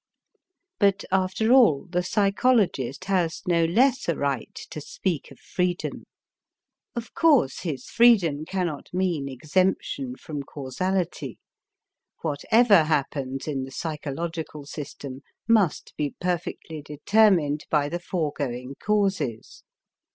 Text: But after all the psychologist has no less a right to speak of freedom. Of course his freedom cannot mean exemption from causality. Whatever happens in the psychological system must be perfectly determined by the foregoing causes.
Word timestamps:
But 0.79 1.05
after 1.11 1.51
all 1.53 1.85
the 1.87 2.01
psychologist 2.01 3.05
has 3.05 3.43
no 3.47 3.65
less 3.65 4.09
a 4.09 4.15
right 4.15 4.55
to 4.71 4.81
speak 4.81 5.29
of 5.29 5.39
freedom. 5.39 6.05
Of 6.95 7.13
course 7.13 7.59
his 7.59 7.85
freedom 7.85 8.43
cannot 8.45 8.91
mean 8.91 9.29
exemption 9.29 10.15
from 10.15 10.41
causality. 10.41 11.37
Whatever 12.23 12.85
happens 12.85 13.47
in 13.47 13.63
the 13.63 13.69
psychological 13.69 14.65
system 14.65 15.21
must 15.47 15.93
be 15.97 16.15
perfectly 16.19 16.81
determined 16.81 17.65
by 17.69 17.87
the 17.87 17.99
foregoing 17.99 18.77
causes. 18.81 19.61